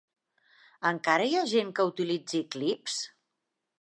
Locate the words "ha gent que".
1.41-1.87